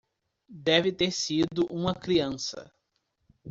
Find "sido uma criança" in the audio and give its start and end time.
1.11-2.73